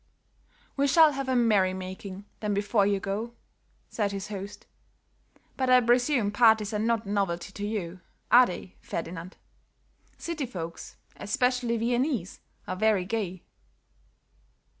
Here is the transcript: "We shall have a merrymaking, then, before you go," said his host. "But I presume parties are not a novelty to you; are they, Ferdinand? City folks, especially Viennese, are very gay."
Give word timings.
"We 0.77 0.87
shall 0.87 1.11
have 1.11 1.29
a 1.29 1.35
merrymaking, 1.35 2.25
then, 2.39 2.55
before 2.55 2.87
you 2.87 2.99
go," 2.99 3.35
said 3.87 4.11
his 4.11 4.29
host. 4.29 4.65
"But 5.55 5.69
I 5.69 5.79
presume 5.79 6.31
parties 6.31 6.73
are 6.73 6.79
not 6.79 7.05
a 7.05 7.11
novelty 7.11 7.51
to 7.53 7.67
you; 7.67 7.99
are 8.31 8.47
they, 8.47 8.77
Ferdinand? 8.81 9.37
City 10.17 10.47
folks, 10.47 10.95
especially 11.17 11.77
Viennese, 11.77 12.39
are 12.67 12.75
very 12.75 13.05
gay." 13.05 13.43